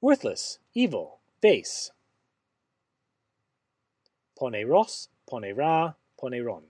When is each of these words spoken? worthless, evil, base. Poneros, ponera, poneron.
worthless, 0.00 0.58
evil, 0.74 1.18
base. 1.40 1.90
Poneros, 4.38 5.08
ponera, 5.30 5.94
poneron. 6.20 6.62